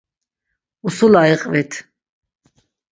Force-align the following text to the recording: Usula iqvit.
Usula 0.87 1.21
iqvit. 1.35 1.73